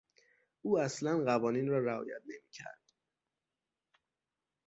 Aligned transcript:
او 0.61 0.79
اصلا 0.79 1.17
قوانین 1.25 1.67
را 1.69 1.79
رعایت 1.83 2.21
نمیکرد. 2.27 2.93